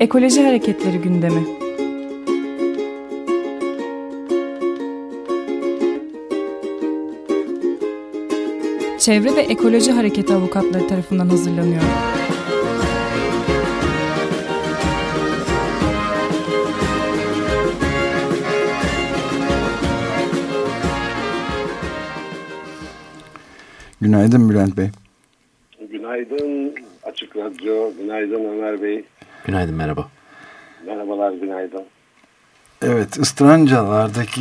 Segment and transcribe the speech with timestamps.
[0.00, 1.42] Ekoloji Hareketleri gündemi.
[8.98, 11.82] Çevre ve Ekoloji Hareketi avukatları tarafından hazırlanıyor.
[24.00, 24.88] Günaydın Bülent Bey.
[25.90, 29.04] Günaydın Açık Radyo, günaydın Ömer Bey.
[29.48, 30.06] Günaydın, merhaba.
[30.86, 31.84] Merhabalar, günaydın.
[32.82, 34.40] Evet, ıstrancalardaki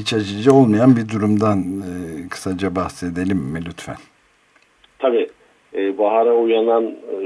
[0.00, 3.96] iç açıcı olmayan bir durumdan e, kısaca bahsedelim mi lütfen?
[4.98, 5.28] Tabii,
[5.74, 7.16] e, bahara uyanan e,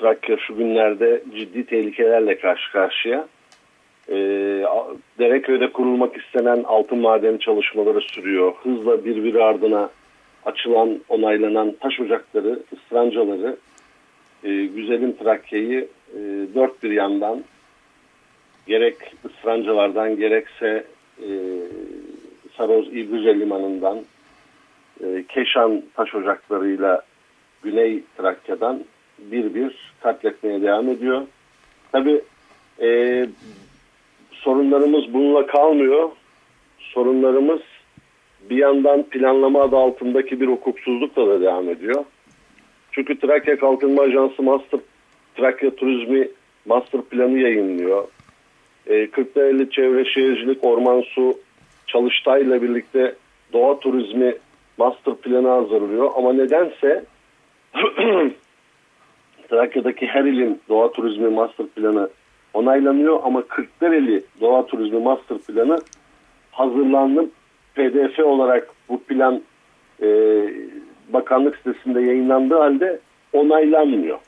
[0.00, 3.26] Trakya şu günlerde ciddi tehlikelerle karşı karşıya.
[4.08, 4.16] E,
[5.18, 8.52] Dereköy'de kurulmak istenen altın madeni çalışmaları sürüyor.
[8.62, 9.90] Hızla birbiri ardına
[10.44, 13.56] açılan, onaylanan taş ocakları, ısrancaları,
[14.44, 16.18] e, güzelim Trakya'yı e,
[16.54, 17.44] dört bir yandan
[18.66, 20.84] gerek ısrancalardan gerekse
[21.18, 21.28] e,
[22.56, 23.98] Saroz İbrüce Limanı'ndan
[25.00, 27.02] e, Keşan taş ocaklarıyla
[27.62, 28.84] Güney Trakya'dan
[29.18, 31.22] bir bir katletmeye devam ediyor.
[31.92, 32.20] Tabi
[32.82, 33.26] e,
[34.32, 36.10] sorunlarımız bununla kalmıyor.
[36.78, 37.60] Sorunlarımız
[38.50, 42.04] bir yandan planlama adı altındaki bir hukuksuzlukla da devam ediyor.
[42.94, 44.80] Çünkü Trakya Kalkınma Ajansı Master
[45.36, 46.28] Trakya Turizmi
[46.66, 48.08] Master Planı yayınlıyor.
[48.86, 51.38] E, Kırklareli Çevre Şehircilik Orman Su
[51.86, 53.14] Çalıştay ile birlikte
[53.52, 54.34] doğa turizmi
[54.78, 56.10] master planı hazırlıyor.
[56.16, 57.04] Ama nedense
[59.50, 62.08] Trakya'daki her ilin doğa turizmi master planı
[62.54, 65.78] onaylanıyor ama Kırklareli doğa turizmi master planı
[66.50, 67.30] hazırlanıp
[67.74, 69.42] pdf olarak bu plan
[70.02, 70.06] e,
[71.08, 73.00] bakanlık sitesinde yayınlandığı halde
[73.32, 74.18] onaylanmıyor.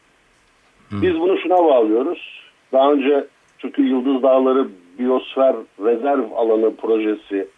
[0.91, 1.03] Hı.
[1.03, 2.43] Biz bunu şuna bağlıyoruz.
[2.73, 3.25] Daha önce
[3.59, 7.49] çünkü Yıldız Dağları Biyosfer Rezerv Alanı projesi,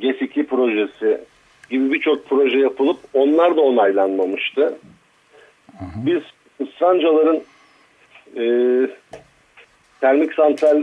[0.00, 1.20] GES2 projesi
[1.70, 4.62] gibi birçok proje yapılıp onlar da onaylanmamıştı.
[5.78, 6.06] Hı hı.
[6.06, 6.22] Biz
[6.60, 7.40] ısrancaların
[8.36, 8.44] e,
[10.00, 10.82] termik santral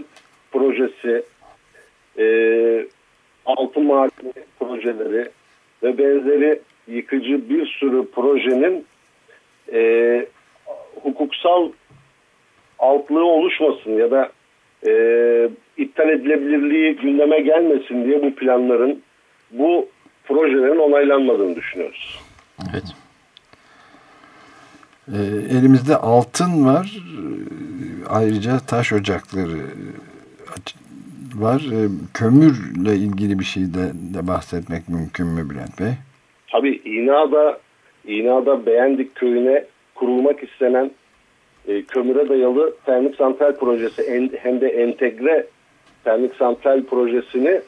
[0.51, 1.23] projesi,
[2.19, 2.25] e,
[3.45, 5.29] altın madeni projeleri
[5.83, 8.85] ve benzeri yıkıcı bir sürü projenin
[9.73, 10.25] e,
[11.03, 11.71] hukuksal
[12.79, 14.31] altlığı oluşmasın ya da
[14.87, 14.91] e,
[15.77, 19.01] iptal edilebilirliği gündeme gelmesin diye bu planların
[19.51, 19.87] bu
[20.23, 22.19] projelerin onaylanmadığını düşünüyoruz.
[22.71, 22.83] Evet.
[25.07, 25.17] E,
[25.57, 26.97] elimizde altın var.
[28.09, 29.57] Ayrıca taş ocakları
[31.35, 31.61] var.
[31.61, 35.93] E, kömürle ilgili bir şey de, de bahsetmek mümkün mü Bülent Bey?
[36.51, 37.59] Tabii İna'da,
[38.07, 40.91] İna'da Beğendik köyüne kurulmak istenen
[41.67, 45.45] e, kömüre dayalı termik santral projesi en, hem de entegre
[46.03, 47.61] termik santral projesini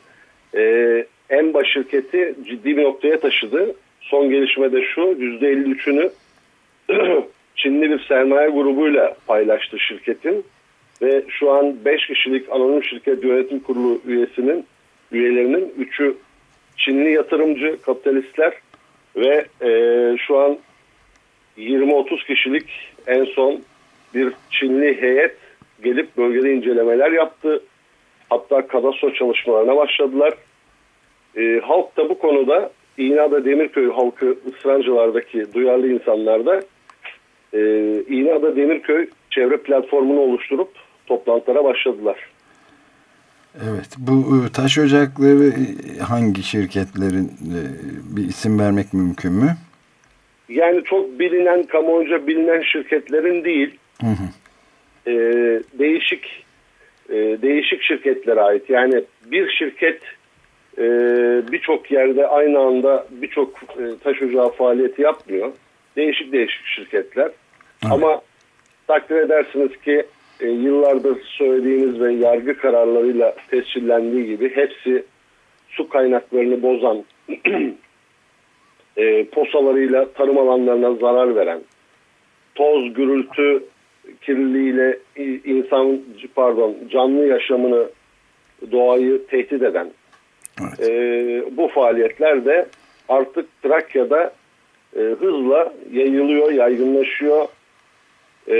[0.55, 3.75] e, en baş şirketi ciddi bir noktaya taşıdı.
[4.01, 6.09] Son gelişme de şu %53'ünü
[7.55, 10.45] Çinli bir sermaye grubuyla paylaştı şirketin
[11.01, 14.66] ve şu an 5 kişilik anonim şirket yönetim kurulu üyesinin
[15.11, 16.16] üyelerinin 3'ü
[16.77, 18.53] Çinli yatırımcı kapitalistler
[19.16, 19.69] ve e,
[20.18, 20.57] şu an
[21.57, 22.69] 20-30 kişilik
[23.07, 23.62] en son
[24.13, 25.38] bir Çinli heyet
[25.84, 27.63] gelip bölgede incelemeler yaptı.
[28.29, 30.34] Hatta kadastro çalışmalarına başladılar.
[31.38, 36.62] E, halk da bu konuda İğneada Demirköy halkı ısrancılardaki duyarlı insanlar da
[37.53, 37.59] e,
[38.09, 40.69] İğneada Demirköy çevre platformunu oluşturup
[41.06, 42.18] toplantılara başladılar.
[43.62, 47.59] Evet, bu e, taş ocakları e, hangi şirketlerin e,
[48.16, 49.56] bir isim vermek mümkün mü?
[50.50, 54.28] Yani çok bilinen, kamuoyunca bilinen şirketlerin değil, hı hı.
[55.12, 55.14] E,
[55.80, 56.46] değişik
[57.09, 58.69] e, değişik şirketlere ait.
[58.69, 60.02] Yani bir şirket
[60.78, 60.84] e,
[61.52, 65.52] birçok yerde aynı anda birçok e, taş ocağı faaliyeti yapmıyor.
[65.96, 67.32] Değişik değişik şirketler.
[67.84, 67.94] Evet.
[67.94, 68.22] Ama
[68.88, 70.06] takdir edersiniz ki
[70.40, 75.03] e, yıllardır söylediğimiz ve yargı kararlarıyla tescillendiği gibi hepsi
[75.70, 77.03] su kaynaklarını bozan,
[78.97, 81.62] e, posalarıyla tarım alanlarına zarar veren,
[82.56, 83.64] toz, gürültü
[84.22, 85.00] kirliliğiyle
[85.46, 86.00] insan
[86.35, 87.90] pardon canlı yaşamını
[88.72, 89.91] doğayı tehdit eden
[90.62, 90.90] evet.
[90.90, 92.66] e, bu faaliyetler de
[93.09, 94.34] artık Trakya'da
[94.96, 97.47] e, hızla yayılıyor, yaygınlaşıyor
[98.47, 98.56] e,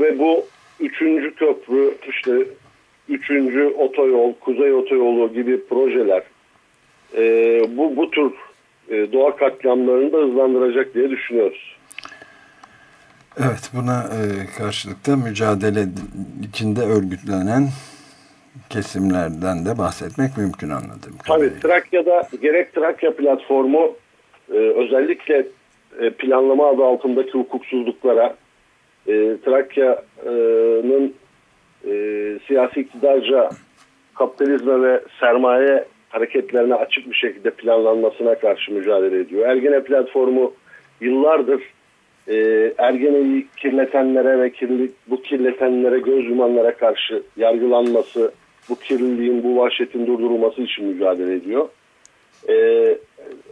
[0.00, 0.46] ve bu
[0.80, 2.32] üçüncü köprü, işte
[3.08, 6.22] üçüncü otoyol, kuzey otoyolu gibi projeler
[7.16, 7.22] e,
[7.76, 8.32] bu bu tür
[8.88, 11.76] e, doğa katliamlarını da hızlandıracak diye düşünüyoruz.
[13.40, 15.84] Evet buna e, karşılıkta mücadele
[16.48, 17.68] içinde örgütlenen
[18.70, 21.16] kesimlerden de bahsetmek mümkün anladım.
[21.26, 23.96] Tabii Trakya'da gerek Trakya platformu
[24.52, 25.46] e, özellikle
[26.00, 28.36] e, planlama adı altındaki hukuksuzluklara
[29.06, 31.14] e, Trakya'nın
[31.86, 31.92] e,
[32.46, 33.48] siyasi iktidarca
[34.14, 39.48] kapitalizme ve sermaye hareketlerine açık bir şekilde planlanmasına karşı mücadele ediyor.
[39.48, 40.52] Ergene platformu
[41.00, 41.62] yıllardır
[42.28, 42.34] e,
[42.78, 48.32] Ergene'yi kirletenlere ve kirli, bu kirletenlere göz yumanlara karşı yargılanması,
[48.68, 51.68] bu kirliliğin, bu vahşetin durdurulması için mücadele ediyor.
[52.48, 52.54] E,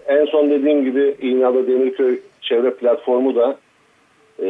[0.06, 3.58] en son dediğim gibi İğneada Demirköy Çevre Platformu da
[4.38, 4.49] e,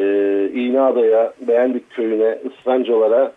[0.55, 3.33] İğneada'ya, Beğendik Köyü'ne, Israncalara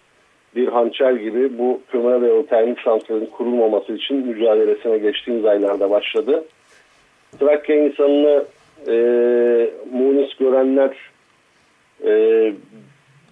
[0.55, 6.43] bir hançer gibi bu kömür ve termik santralin kurulmaması için mücadelesine geçtiğimiz aylarda başladı.
[7.39, 8.45] Trakya insanını
[8.87, 8.95] e,
[9.91, 10.95] munis görenler
[12.03, 12.11] e,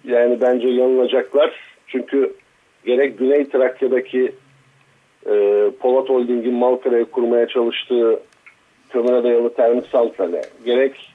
[0.04, 1.54] yani bence yanılacaklar.
[1.86, 2.34] Çünkü
[2.86, 4.32] gerek Güney Trakya'daki
[5.26, 8.20] e, Polat Holding'in Malkara'yı kurmaya çalıştığı
[8.90, 11.13] kömüre dayalı termik santrale, gerek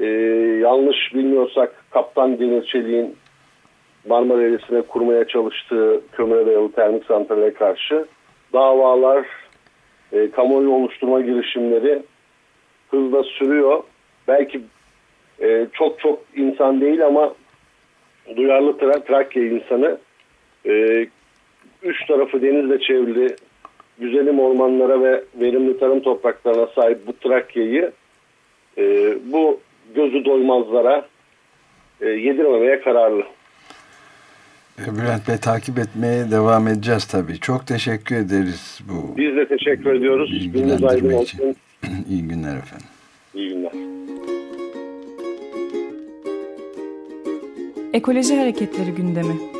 [0.00, 0.06] e,
[0.60, 3.16] yanlış bilmiyorsak Kaptan Demir Çelik'in
[4.08, 8.06] Marmara Eylesi'ne kurmaya çalıştığı kömüre dayalı termik santrale karşı
[8.52, 9.26] davalar,
[10.12, 12.02] e, kamuoyu oluşturma girişimleri
[12.90, 13.82] hızla sürüyor.
[14.28, 14.60] Belki
[15.42, 17.34] e, çok çok insan değil ama
[18.36, 19.98] duyarlı Tra Trakya insanı
[20.66, 21.06] e,
[21.82, 23.36] üç tarafı denizle çevrili
[23.98, 27.92] güzelim ormanlara ve verimli tarım topraklarına sahip bu Trakya'yı
[28.78, 29.60] e, bu
[29.94, 31.06] gözü doymazlara
[32.00, 33.22] e, yedirmemeye kararlı.
[34.78, 37.40] E, Bülent Bey takip etmeye devam edeceğiz tabii.
[37.40, 39.16] Çok teşekkür ederiz bu.
[39.16, 40.52] Biz de teşekkür ediyoruz.
[40.52, 41.40] Gününüz aydın olsun.
[42.08, 42.86] İyi günler efendim.
[43.34, 43.72] İyi günler.
[47.92, 49.59] Ekoloji Hareketleri gündemi.